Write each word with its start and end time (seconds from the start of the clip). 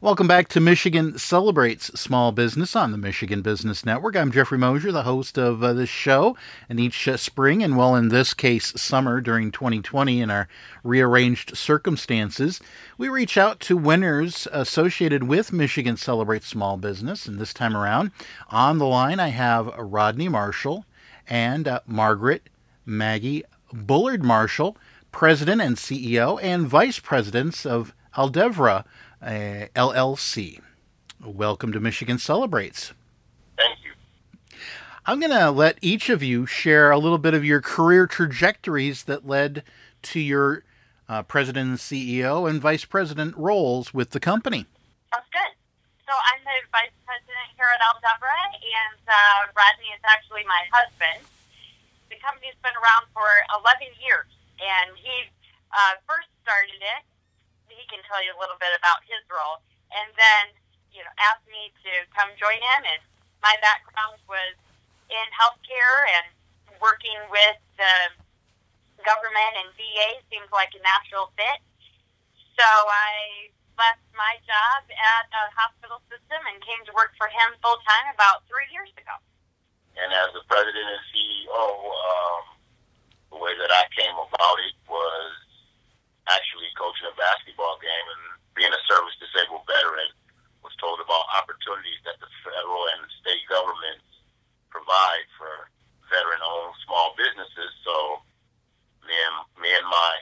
Welcome 0.00 0.26
back 0.26 0.48
to 0.48 0.60
Michigan 0.60 1.18
Celebrates 1.18 1.86
Small 1.98 2.32
Business 2.32 2.74
on 2.74 2.90
the 2.90 2.98
Michigan 2.98 3.42
Business 3.42 3.86
Network. 3.86 4.16
I'm 4.16 4.32
Jeffrey 4.32 4.58
Mosher, 4.58 4.90
the 4.90 5.04
host 5.04 5.38
of 5.38 5.62
uh, 5.62 5.72
this 5.72 5.88
show. 5.88 6.36
And 6.68 6.80
each 6.80 7.06
uh, 7.06 7.16
spring, 7.16 7.62
and 7.62 7.76
well, 7.76 7.94
in 7.94 8.08
this 8.08 8.34
case, 8.34 8.72
summer 8.76 9.20
during 9.20 9.52
2020, 9.52 10.20
in 10.20 10.30
our 10.30 10.48
rearranged 10.82 11.56
circumstances, 11.56 12.60
we 12.98 13.08
reach 13.08 13.38
out 13.38 13.60
to 13.60 13.76
winners 13.76 14.48
associated 14.50 15.22
with 15.22 15.52
Michigan 15.52 15.96
Celebrates 15.96 16.48
Small 16.48 16.76
Business. 16.76 17.26
And 17.26 17.38
this 17.38 17.54
time 17.54 17.76
around, 17.76 18.10
on 18.50 18.78
the 18.78 18.86
line, 18.86 19.20
I 19.20 19.28
have 19.28 19.68
Rodney 19.78 20.28
Marshall 20.28 20.84
and 21.28 21.68
uh, 21.68 21.80
Margaret 21.86 22.50
Maggie 22.84 23.44
Bullard 23.72 24.24
Marshall, 24.24 24.76
President 25.12 25.62
and 25.62 25.76
CEO 25.76 26.40
and 26.42 26.66
Vice 26.66 26.98
Presidents 26.98 27.64
of 27.64 27.94
Aldevra 28.16 28.84
uh, 29.24 29.68
LLC. 29.74 30.60
Welcome 31.24 31.72
to 31.72 31.80
Michigan 31.80 32.18
Celebrates. 32.18 32.92
Thank 33.56 33.78
you. 33.84 33.92
I'm 35.06 35.18
going 35.18 35.32
to 35.32 35.50
let 35.50 35.78
each 35.80 36.10
of 36.10 36.22
you 36.22 36.44
share 36.44 36.90
a 36.90 36.98
little 36.98 37.18
bit 37.18 37.32
of 37.32 37.44
your 37.44 37.60
career 37.60 38.06
trajectories 38.06 39.04
that 39.04 39.26
led 39.26 39.62
to 40.12 40.20
your 40.20 40.64
uh, 41.08 41.22
president 41.22 41.68
and 41.70 41.78
CEO 41.78 42.48
and 42.48 42.60
vice 42.60 42.84
president 42.84 43.36
roles 43.36 43.94
with 43.94 44.10
the 44.10 44.20
company. 44.20 44.66
Sounds 45.12 45.28
good. 45.32 45.52
So 46.04 46.12
I'm 46.12 46.44
the 46.44 46.60
vice 46.68 46.92
president 47.08 47.48
here 47.56 47.68
at 47.72 47.80
Aldevra, 47.80 48.40
and 48.60 49.00
uh, 49.08 49.48
Rodney 49.56 49.88
is 49.96 50.04
actually 50.04 50.44
my 50.44 50.68
husband. 50.68 51.24
The 52.12 52.20
company's 52.20 52.56
been 52.60 52.76
around 52.76 53.08
for 53.16 53.28
11 53.56 53.88
years, 54.04 54.28
and 54.60 54.92
he 55.00 55.32
uh, 55.72 55.96
first 56.04 56.28
started 56.44 56.76
it 56.76 57.08
he 57.74 57.84
can 57.90 58.00
tell 58.06 58.22
you 58.22 58.32
a 58.34 58.38
little 58.40 58.58
bit 58.58 58.72
about 58.78 59.02
his 59.04 59.20
role. 59.28 59.60
And 59.94 60.08
then, 60.16 60.44
you 60.94 61.02
know, 61.02 61.12
asked 61.18 61.46
me 61.46 61.70
to 61.86 61.92
come 62.14 62.30
join 62.38 62.58
him. 62.58 62.82
And 62.86 63.02
my 63.42 63.54
background 63.60 64.18
was 64.26 64.56
in 65.10 65.26
healthcare 65.34 66.08
and 66.18 66.26
working 66.80 67.18
with 67.28 67.58
the 67.76 67.94
government 69.04 69.52
and 69.60 69.68
VA 69.76 70.18
seems 70.32 70.48
like 70.50 70.72
a 70.72 70.80
natural 70.80 71.30
fit. 71.36 71.60
So 72.56 72.64
I 72.64 73.50
left 73.76 74.02
my 74.14 74.38
job 74.46 74.86
at 74.88 75.26
a 75.34 75.44
hospital 75.54 75.98
system 76.06 76.40
and 76.46 76.62
came 76.62 76.80
to 76.86 76.92
work 76.94 77.12
for 77.18 77.26
him 77.26 77.58
full 77.60 77.78
time 77.82 78.14
about 78.14 78.46
three 78.46 78.66
years 78.70 78.90
ago. 78.94 79.14
And 79.98 80.10
as 80.10 80.30
the 80.34 80.42
president 80.50 80.86
and 80.86 81.02
CEO, 81.10 81.64
um, 81.90 82.42
the 83.34 83.38
way 83.38 83.54
that 83.58 83.70
I 83.70 83.86
came 83.94 84.14
about 84.14 84.58
it 84.62 84.74
was 84.86 85.34
actually 86.30 86.70
coaching 86.78 87.10
a 87.10 87.14
basketball 87.18 87.78
game 87.82 88.06
and 88.14 88.24
being 88.54 88.72
a 88.72 88.82
service 88.86 89.14
disabled 89.18 89.66
veteran 89.66 90.10
was 90.62 90.72
told 90.80 91.02
about 91.02 91.28
opportunities 91.36 92.00
that 92.08 92.16
the 92.22 92.30
federal 92.46 92.82
and 92.96 93.02
state 93.20 93.44
governments 93.50 94.06
provide 94.70 95.26
for 95.36 95.68
veteran 96.08 96.40
owned 96.40 96.74
small 96.86 97.12
businesses. 97.18 97.70
So 97.84 98.22
me 99.04 99.14
and 99.14 99.36
me 99.60 99.70
and 99.70 99.86
my 99.86 100.14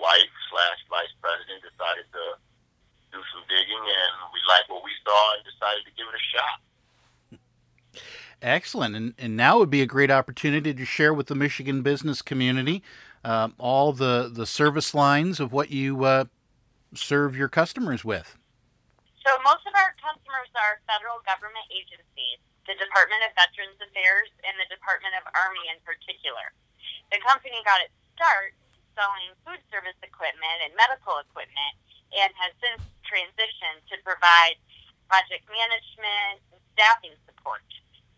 wife 0.00 0.32
slash 0.48 0.80
vice 0.88 1.12
president 1.20 1.60
decided 1.64 2.08
to 2.12 2.24
do 3.12 3.20
some 3.32 3.44
digging 3.48 3.80
and 3.80 4.12
we 4.32 4.40
liked 4.44 4.68
what 4.68 4.84
we 4.84 4.92
saw 5.04 5.20
and 5.36 5.42
decided 5.44 5.84
to 5.88 5.94
give 6.06 6.14
it 6.14 6.20
a 6.20 6.24
shot. 6.36 7.40
Excellent. 8.42 8.94
And, 8.94 9.14
and 9.18 9.36
now 9.36 9.58
would 9.58 9.70
be 9.70 9.82
a 9.82 9.86
great 9.86 10.10
opportunity 10.10 10.74
to 10.74 10.84
share 10.84 11.14
with 11.14 11.26
the 11.26 11.34
Michigan 11.34 11.82
business 11.82 12.20
community 12.20 12.82
uh, 13.24 13.48
all 13.58 13.92
the, 13.92 14.30
the 14.32 14.46
service 14.46 14.94
lines 14.94 15.40
of 15.40 15.52
what 15.52 15.70
you 15.70 16.04
uh, 16.04 16.26
serve 16.94 17.34
your 17.34 17.48
customers 17.48 18.04
with? 18.04 18.36
So, 19.24 19.34
most 19.42 19.66
of 19.66 19.74
our 19.74 19.96
customers 19.98 20.50
are 20.54 20.78
federal 20.86 21.18
government 21.26 21.66
agencies, 21.74 22.38
the 22.68 22.78
Department 22.78 23.26
of 23.26 23.34
Veterans 23.34 23.74
Affairs 23.82 24.30
and 24.46 24.54
the 24.54 24.68
Department 24.70 25.18
of 25.18 25.26
Army 25.34 25.66
in 25.66 25.82
particular. 25.82 26.54
The 27.10 27.18
company 27.26 27.58
got 27.66 27.82
its 27.82 27.96
start 28.14 28.54
selling 28.94 29.34
food 29.42 29.58
service 29.74 29.98
equipment 30.06 30.62
and 30.62 30.70
medical 30.78 31.18
equipment 31.18 31.74
and 32.14 32.30
has 32.38 32.54
since 32.62 32.86
transitioned 33.02 33.82
to 33.90 33.98
provide 34.06 34.54
project 35.08 35.46
management 35.48 36.42
and 36.52 36.60
staffing 36.74 37.16
support. 37.26 37.64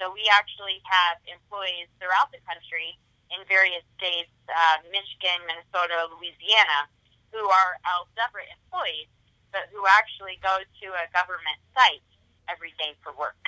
So, 0.00 0.08
we 0.12 0.24
actually 0.32 0.80
have 0.88 1.20
employees 1.28 1.92
throughout 2.00 2.32
the 2.32 2.40
country 2.48 2.96
in 3.30 3.44
various 3.46 3.84
states, 3.96 4.32
uh, 4.50 4.82
Michigan, 4.90 5.38
Minnesota, 5.46 6.10
Louisiana, 6.10 6.90
who 7.30 7.46
are 7.46 7.78
Aldevra 7.86 8.42
employees, 8.48 9.06
but 9.52 9.70
who 9.70 9.84
actually 9.86 10.38
go 10.42 10.58
to 10.58 10.86
a 10.98 11.06
government 11.14 11.58
site 11.74 12.02
every 12.48 12.74
day 12.78 12.98
for 13.02 13.14
work. 13.14 13.38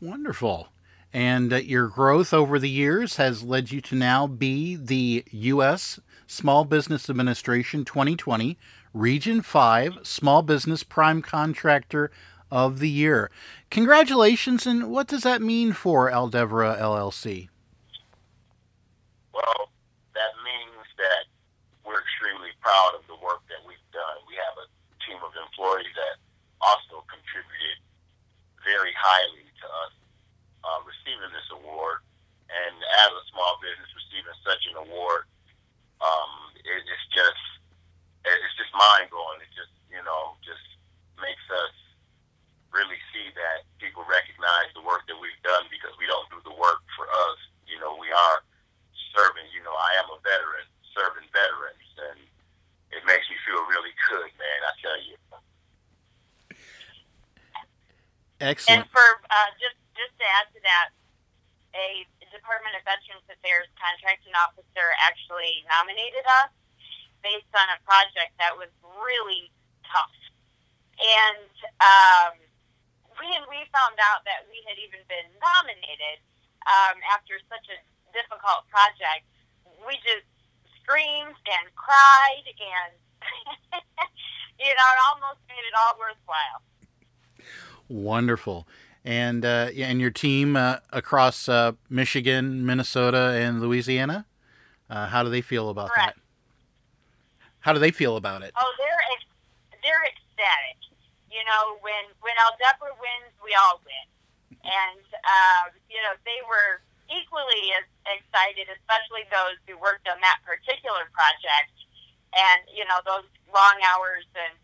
Wonderful. 0.00 0.68
And 1.12 1.52
your 1.52 1.88
growth 1.88 2.32
over 2.32 2.58
the 2.58 2.70
years 2.70 3.16
has 3.16 3.42
led 3.42 3.70
you 3.70 3.80
to 3.82 3.94
now 3.94 4.26
be 4.26 4.76
the 4.76 5.24
U.S. 5.30 6.00
Small 6.26 6.64
Business 6.64 7.10
Administration 7.10 7.84
2020 7.84 8.56
Region 8.94 9.42
5 9.42 10.00
Small 10.02 10.42
Business 10.42 10.82
Prime 10.82 11.20
Contractor 11.20 12.10
of 12.50 12.78
the 12.78 12.88
Year. 12.88 13.30
Congratulations, 13.70 14.66
and 14.66 14.92
what 14.92 15.08
does 15.08 15.22
that 15.24 15.40
mean 15.40 15.72
for 15.72 16.12
Aldevra 16.12 16.76
LLC? 16.80 17.48
Well, 19.32 19.72
that 20.12 20.32
means 20.44 20.84
that 20.96 21.24
we're 21.84 22.00
extremely 22.00 22.52
proud 22.60 22.92
of 22.92 23.08
the 23.08 23.16
work 23.24 23.40
that 23.48 23.64
we've 23.64 23.88
done. 23.96 24.16
We 24.28 24.36
have 24.36 24.56
a 24.60 24.68
team 25.08 25.16
of 25.24 25.32
employees 25.32 25.92
that 25.96 26.20
also 26.60 27.00
contributed 27.08 27.80
very 28.60 28.92
highly 28.92 29.48
to 29.48 29.66
us 29.88 29.92
uh, 30.68 30.80
receiving 30.84 31.32
this 31.32 31.48
award. 31.56 32.04
And 32.52 32.76
as 33.08 33.10
a 33.16 33.24
small 33.32 33.56
business 33.64 33.88
receiving 33.96 34.36
such 34.44 34.62
an 34.68 34.76
award, 34.76 35.24
um, 36.04 36.52
it, 36.68 36.84
it's 36.84 37.06
just 37.16 37.40
it's 38.28 38.56
just 38.60 38.70
mind 38.76 39.08
blowing. 39.08 39.40
It 39.40 39.50
just 39.56 39.72
you 39.88 40.02
know 40.04 40.36
just 40.44 40.62
makes 41.16 41.42
us 41.48 41.74
really 42.72 42.98
see 43.12 43.28
that 43.36 43.68
people 43.78 44.02
recognize 44.08 44.72
the 44.72 44.84
work 44.84 45.04
that 45.06 45.16
we've 45.20 45.42
done 45.44 45.68
because 45.68 45.92
we 46.00 46.08
don't 46.08 46.24
do 46.32 46.40
the 46.44 46.56
work 46.56 46.80
for 46.96 47.04
us. 47.04 47.38
You 47.68 47.76
know, 47.78 47.96
we 48.00 48.08
are 48.08 48.38
serving, 49.12 49.44
you 49.52 49.60
know, 49.60 49.76
I 49.76 50.00
am 50.00 50.08
a 50.08 50.18
veteran 50.24 50.64
serving 50.96 51.28
veterans, 51.32 51.88
and 52.12 52.18
it 52.96 53.04
makes 53.04 53.28
me 53.28 53.36
feel 53.44 53.60
really 53.68 53.92
good, 54.08 54.28
man. 54.40 54.60
I 54.64 54.72
tell 54.80 55.00
you. 55.04 55.16
Excellent. 58.42 58.82
And 58.82 58.90
for 58.90 59.06
uh, 59.30 59.50
just 59.62 59.78
just 59.94 60.10
to 60.18 60.26
add 60.26 60.50
to 60.50 60.60
that, 60.66 60.90
a 61.78 62.02
Department 62.34 62.74
of 62.74 62.82
Veterans 62.82 63.22
Affairs 63.30 63.70
contracting 63.78 64.34
officer 64.34 64.90
actually 64.98 65.62
nominated 65.70 66.26
us 66.42 66.50
based 67.22 67.52
on 67.54 67.70
a 67.70 67.78
project 67.86 68.34
that 68.42 68.50
was 68.58 68.66
really 68.98 69.46
tough, 69.86 70.18
and 70.98 71.54
um, 71.78 72.34
we 73.14 73.30
we 73.46 73.62
found 73.70 73.94
out 74.10 74.26
that 74.26 74.42
we 74.50 74.58
had 74.66 74.74
even 74.82 75.06
been 75.06 75.30
nominated 75.38 76.18
um, 76.66 76.98
after 77.14 77.38
such 77.46 77.70
a 77.70 77.78
difficult 78.10 78.66
project, 78.74 79.22
we 79.86 79.94
just 80.02 80.26
screamed 80.82 81.38
and 81.46 81.66
cried 81.78 82.46
and 82.58 82.92
you 84.58 84.66
know 84.66 84.88
it 84.90 85.00
almost 85.14 85.38
made 85.46 85.62
it 85.62 85.74
all 85.78 85.94
worthwhile 85.94 86.58
wonderful 87.92 88.66
and 89.04 89.44
uh, 89.44 89.68
and 89.76 90.00
your 90.00 90.10
team 90.10 90.56
uh, 90.56 90.78
across 90.92 91.48
uh, 91.48 91.72
Michigan, 91.90 92.64
Minnesota, 92.64 93.34
and 93.38 93.60
Louisiana. 93.60 94.26
Uh, 94.88 95.06
how 95.06 95.22
do 95.22 95.30
they 95.30 95.40
feel 95.40 95.70
about 95.70 95.90
Correct. 95.90 96.16
that? 96.16 96.22
How 97.60 97.72
do 97.72 97.78
they 97.78 97.90
feel 97.90 98.16
about 98.16 98.42
it? 98.42 98.52
Oh, 98.56 98.72
they're 98.78 99.04
ex- 99.14 99.80
they're 99.82 100.04
ecstatic. 100.06 100.78
You 101.30 101.42
know, 101.46 101.78
when 101.82 102.04
when 102.20 102.34
Aldevra 102.46 102.94
wins, 102.98 103.32
we 103.42 103.54
all 103.54 103.80
win, 103.82 104.06
and 104.62 105.06
uh, 105.12 105.72
you 105.90 105.98
know 106.02 106.14
they 106.24 106.38
were 106.46 106.82
equally 107.10 107.74
as 107.76 107.86
excited, 108.06 108.70
especially 108.70 109.26
those 109.30 109.58
who 109.66 109.76
worked 109.80 110.06
on 110.08 110.20
that 110.22 110.38
particular 110.46 111.10
project, 111.10 111.74
and 112.36 112.62
you 112.70 112.84
know 112.86 113.00
those 113.02 113.26
long 113.50 113.76
hours 113.94 114.24
and 114.36 114.54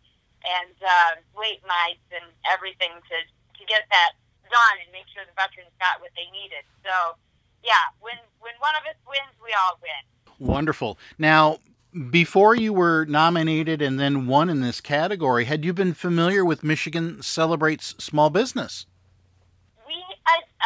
and 0.45 0.75
uh, 0.83 1.13
late 1.39 1.63
nights 1.67 2.05
and 2.13 2.25
everything 2.47 2.91
to 3.09 3.17
to 3.59 3.63
get 3.67 3.83
that 3.91 4.13
done 4.47 4.77
and 4.83 4.91
make 4.93 5.05
sure 5.13 5.25
the 5.27 5.35
veterans 5.35 5.75
got 5.81 6.01
what 6.01 6.11
they 6.15 6.31
needed. 6.31 6.63
So, 6.85 7.19
yeah, 7.63 7.93
when 8.01 8.17
when 8.41 8.55
one 8.61 8.75
of 8.79 8.87
us 8.87 8.99
wins, 9.07 9.35
we 9.43 9.51
all 9.53 9.79
win. 9.83 10.03
Wonderful. 10.39 10.99
Now, 11.19 11.59
before 12.11 12.55
you 12.55 12.73
were 12.73 13.05
nominated 13.07 13.83
and 13.83 13.99
then 13.99 14.27
won 14.27 14.49
in 14.49 14.61
this 14.61 14.81
category, 14.81 15.47
had 15.47 15.65
you 15.65 15.73
been 15.73 15.95
familiar 15.95 16.45
with 16.45 16.63
Michigan 16.63 17.23
Celebrates 17.23 17.95
Small 17.99 18.31
Business? 18.31 18.87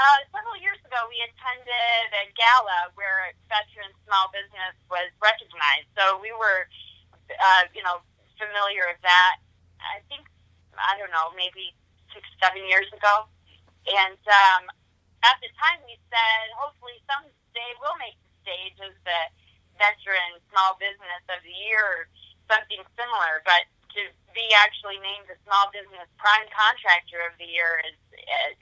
uh, 0.03 0.19
several 0.35 0.57
years 0.59 0.81
ago, 0.83 0.99
we 1.09 1.21
attended 1.23 2.09
a 2.17 2.25
gala 2.35 2.91
where 2.99 3.33
veteran 3.47 3.93
small 4.09 4.29
business 4.33 4.75
was 4.91 5.09
recognized. 5.21 5.89
So 5.95 6.19
we 6.19 6.33
were, 6.35 6.67
uh, 7.31 7.65
you 7.77 7.85
know, 7.85 8.03
familiar 8.41 8.89
with 8.91 9.01
that. 9.07 9.39
I 9.85 10.01
think 10.09 10.27
I 10.79 10.97
don't 10.97 11.13
know, 11.13 11.33
maybe 11.37 11.75
six, 12.13 12.25
seven 12.41 12.65
years 12.69 12.89
ago. 12.93 13.29
And 13.89 14.21
um, 14.31 14.63
at 15.27 15.37
the 15.43 15.51
time, 15.59 15.83
we 15.85 15.99
said 16.09 16.45
hopefully 16.57 16.97
someday 17.11 17.71
we'll 17.83 17.99
make 17.99 18.17
the 18.17 18.33
stage 18.47 18.77
as 18.81 18.95
the 19.05 19.21
veteran 19.79 20.39
small 20.51 20.79
business 20.79 21.23
of 21.29 21.43
the 21.43 21.55
year 21.55 21.83
or 21.83 22.01
something 22.47 22.83
similar. 22.95 23.43
But 23.45 23.67
to 23.99 24.09
be 24.33 24.47
actually 24.57 24.97
named 25.03 25.29
the 25.29 25.37
small 25.45 25.69
business 25.75 26.09
prime 26.17 26.49
contractor 26.49 27.21
of 27.29 27.37
the 27.37 27.49
year 27.49 27.83
is 27.85 27.99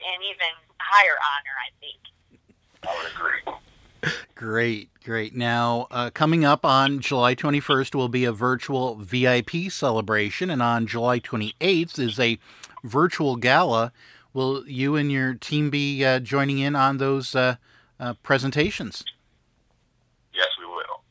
an 0.03 0.19
even 0.25 0.53
higher 0.81 1.15
honor, 1.15 1.55
I 1.61 1.69
think. 1.79 2.01
I 2.83 2.89
would 2.97 3.09
agree. 3.13 3.60
Great, 4.35 4.89
great. 5.03 5.35
Now, 5.35 5.87
uh, 5.91 6.09
coming 6.11 6.43
up 6.43 6.65
on 6.65 6.99
July 6.99 7.35
21st 7.35 7.93
will 7.93 8.09
be 8.09 8.25
a 8.25 8.31
virtual 8.31 8.95
VIP 8.95 9.69
celebration, 9.69 10.49
and 10.49 10.61
on 10.61 10.87
July 10.87 11.19
28th 11.19 11.99
is 11.99 12.19
a 12.19 12.39
virtual 12.83 13.35
gala. 13.35 13.91
Will 14.33 14.67
you 14.67 14.95
and 14.95 15.11
your 15.11 15.35
team 15.35 15.69
be 15.69 16.03
uh, 16.03 16.19
joining 16.19 16.59
in 16.59 16.75
on 16.75 16.97
those 16.97 17.35
uh, 17.35 17.55
uh 17.99 18.13
presentations? 18.23 19.03
Yes, 20.33 20.47
we 20.57 20.65
will. 20.65 21.03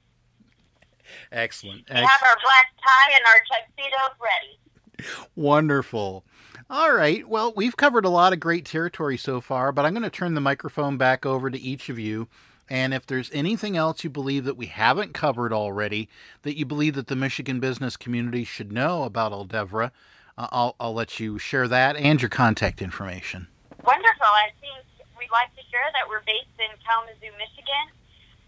Excellent. 1.30 1.88
We 1.88 1.96
have 1.96 2.22
our 2.26 2.36
black 2.42 2.66
tie 2.82 3.14
and 3.14 3.24
our 3.26 3.40
tuxedos 3.52 4.16
ready. 4.20 5.20
Wonderful. 5.36 6.24
All 6.68 6.92
right. 6.92 7.28
Well, 7.28 7.52
we've 7.54 7.76
covered 7.76 8.04
a 8.04 8.10
lot 8.10 8.32
of 8.32 8.40
great 8.40 8.64
territory 8.64 9.16
so 9.16 9.40
far, 9.40 9.72
but 9.72 9.84
I'm 9.84 9.92
going 9.92 10.02
to 10.02 10.10
turn 10.10 10.34
the 10.34 10.40
microphone 10.40 10.96
back 10.96 11.26
over 11.26 11.50
to 11.50 11.60
each 11.60 11.88
of 11.88 11.98
you 11.98 12.28
and 12.70 12.94
if 12.94 13.04
there's 13.04 13.30
anything 13.34 13.76
else 13.76 14.04
you 14.04 14.10
believe 14.10 14.44
that 14.44 14.56
we 14.56 14.66
haven't 14.66 15.12
covered 15.12 15.52
already, 15.52 16.08
that 16.42 16.56
you 16.56 16.64
believe 16.64 16.94
that 16.94 17.08
the 17.08 17.16
Michigan 17.18 17.58
business 17.58 17.96
community 17.98 18.44
should 18.44 18.70
know 18.70 19.02
about 19.02 19.32
Aldevra, 19.32 19.90
uh, 20.38 20.46
I'll, 20.54 20.76
I'll 20.78 20.94
let 20.94 21.18
you 21.18 21.36
share 21.36 21.66
that 21.66 21.96
and 21.96 22.22
your 22.22 22.30
contact 22.30 22.80
information. 22.80 23.48
Wonderful. 23.82 24.30
I 24.30 24.54
think 24.62 24.86
we'd 25.18 25.34
like 25.34 25.50
to 25.58 25.64
share 25.66 25.90
that 25.98 26.06
we're 26.06 26.22
based 26.22 26.54
in 26.62 26.70
Kalamazoo, 26.86 27.34
Michigan. 27.34 27.86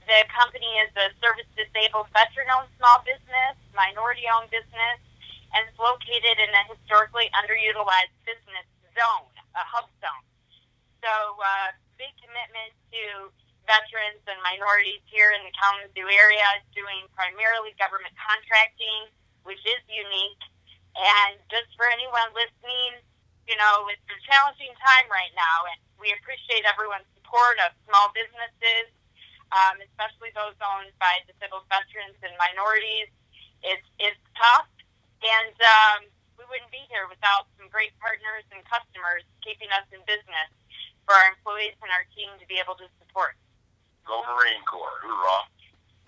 The 0.06 0.22
company 0.30 0.70
is 0.86 0.94
a 0.94 1.10
service 1.18 1.50
disabled 1.58 2.06
veteran 2.14 2.46
owned 2.54 2.70
small 2.78 3.02
business, 3.02 3.58
minority 3.75 4.30
owned 4.30 4.54
business, 4.54 4.98
and 5.50 5.66
it's 5.66 5.78
located 5.82 6.38
in 6.38 6.50
a 6.54 6.62
historically 6.70 7.26
underutilized 7.34 8.14
business 8.22 8.66
zone, 8.94 9.34
a 9.58 9.64
hub 9.66 9.90
zone. 9.98 10.25
So, 11.02 11.10
uh, 11.42 11.75
big 11.98 12.14
commitment 12.22 12.70
to 12.94 13.30
veterans 13.72 14.20
and 14.28 14.36
minorities 14.44 15.00
here 15.08 15.32
in 15.32 15.40
the 15.48 15.54
Kalamazoo 15.56 16.04
area 16.04 16.44
doing 16.76 17.08
primarily 17.16 17.72
government 17.80 18.12
contracting, 18.20 19.08
which 19.48 19.60
is 19.64 19.80
unique. 19.88 20.44
And 20.92 21.40
just 21.48 21.72
for 21.72 21.88
anyone 21.88 22.36
listening, 22.36 23.00
you 23.48 23.56
know, 23.56 23.88
it's 23.88 24.04
a 24.12 24.19
challenging 24.28 24.76
time 24.76 25.08
right 25.08 25.32
now, 25.32 25.64
and 25.72 25.80
we 25.96 26.12
appreciate 26.12 26.69
everyone's 26.69 27.08
support 27.16 27.56
of 27.64 27.72
small 27.88 28.12
businesses, 28.12 28.92
um, 29.56 29.80
especially 29.80 30.28
those 30.36 30.52
owned 30.60 30.92
by 31.00 31.25
disabled 31.25 31.64
veterans 31.72 32.20
and 32.20 32.36
minorities. 32.36 33.08
It's, 33.64 33.88
it's 33.96 34.20
tough, 34.36 34.68
and 35.25 35.56
um, 35.64 36.00
we 36.36 36.44
wouldn't 36.44 36.68
be 36.68 36.84
here 36.92 37.08
without 37.08 37.48
some 37.56 37.72
great 37.72 37.96
partners 37.96 38.44
and 38.52 38.60
customers 38.68 39.25
keeping 39.40 39.72
us 39.72 39.88
in 39.96 40.04
business 40.04 40.50
for 41.08 41.16
our 41.16 41.32
employees 41.32 41.75
and 41.80 41.88
our 41.88 42.04
team 42.12 42.30
to 42.36 42.46
be 42.46 42.60
able 42.60 42.76
to 42.76 42.86
support. 43.00 43.32
Go 44.06 44.20
Marine 44.22 44.62
Corps. 44.70 44.99
Hoorah. 45.02 45.43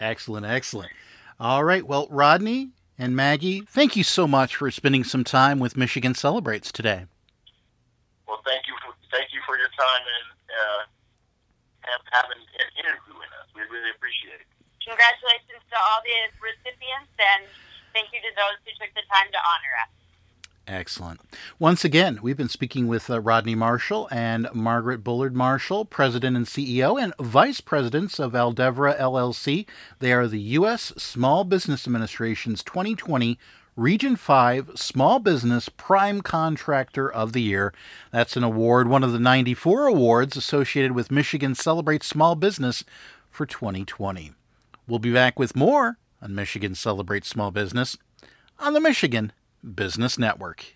Excellent, 0.00 0.46
excellent. 0.46 0.90
All 1.38 1.64
right. 1.64 1.86
Well, 1.86 2.06
Rodney 2.10 2.70
and 2.98 3.16
Maggie, 3.16 3.62
thank 3.62 3.96
you 3.96 4.04
so 4.04 4.26
much 4.26 4.56
for 4.56 4.70
spending 4.70 5.04
some 5.04 5.24
time 5.24 5.58
with 5.58 5.76
Michigan 5.76 6.14
Celebrates 6.14 6.70
today. 6.70 7.06
Well, 8.26 8.40
thank 8.44 8.66
you 8.66 8.74
for 8.82 8.94
thank 9.10 9.30
you 9.32 9.40
for 9.46 9.58
your 9.58 9.70
time 9.78 10.02
and 10.02 10.26
uh, 10.50 10.82
have, 11.86 12.02
having 12.10 12.42
an 12.42 12.70
interview 12.82 13.14
with 13.14 13.30
us. 13.38 13.46
We 13.54 13.62
really 13.70 13.90
appreciate 13.94 14.42
it. 14.42 14.48
Congratulations 14.82 15.62
to 15.70 15.76
all 15.78 16.02
the 16.02 16.18
recipients, 16.42 17.14
and 17.16 17.46
thank 17.94 18.10
you 18.10 18.20
to 18.20 18.30
those 18.34 18.58
who 18.66 18.74
took 18.76 18.90
the 18.98 19.06
time 19.06 19.30
to 19.30 19.38
honor 19.38 19.74
us. 19.86 19.93
Excellent. 20.66 21.20
Once 21.58 21.84
again, 21.84 22.18
we've 22.22 22.38
been 22.38 22.48
speaking 22.48 22.88
with 22.88 23.10
uh, 23.10 23.20
Rodney 23.20 23.54
Marshall 23.54 24.08
and 24.10 24.48
Margaret 24.54 25.04
Bullard 25.04 25.36
Marshall, 25.36 25.84
President 25.84 26.36
and 26.36 26.46
CEO 26.46 27.00
and 27.00 27.12
Vice 27.20 27.60
Presidents 27.60 28.18
of 28.18 28.32
Aldevra 28.32 28.98
LLC. 28.98 29.66
They 29.98 30.12
are 30.14 30.26
the 30.26 30.40
U.S. 30.40 30.94
Small 30.96 31.44
Business 31.44 31.86
Administration's 31.86 32.62
2020 32.62 33.38
Region 33.76 34.16
5 34.16 34.70
Small 34.76 35.18
Business 35.18 35.68
Prime 35.68 36.22
Contractor 36.22 37.12
of 37.12 37.32
the 37.34 37.42
Year. 37.42 37.74
That's 38.10 38.36
an 38.36 38.44
award, 38.44 38.88
one 38.88 39.02
of 39.04 39.12
the 39.12 39.18
94 39.18 39.88
awards 39.88 40.36
associated 40.36 40.92
with 40.92 41.10
Michigan 41.10 41.54
Celebrates 41.54 42.06
Small 42.06 42.36
Business 42.36 42.84
for 43.28 43.44
2020. 43.44 44.32
We'll 44.86 44.98
be 44.98 45.12
back 45.12 45.38
with 45.38 45.56
more 45.56 45.98
on 46.22 46.34
Michigan 46.34 46.74
Celebrates 46.74 47.28
Small 47.28 47.50
Business 47.50 47.98
on 48.60 48.72
the 48.72 48.80
Michigan 48.80 49.32
Business 49.64 50.18
Network. 50.18 50.74